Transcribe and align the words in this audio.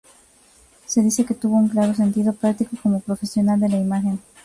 Se 0.87 0.99
dice 1.03 1.25
que 1.25 1.35
tuvo 1.35 1.57
un 1.57 1.67
claro 1.67 1.93
sentido 1.93 2.33
práctico 2.33 2.75
como 2.81 3.01
profesional 3.01 3.59
de 3.59 3.69
la 3.69 3.77
imagen. 3.77 4.19